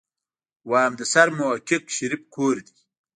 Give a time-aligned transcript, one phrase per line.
[0.69, 2.75] ويم د سرمحقق شريف کور دی.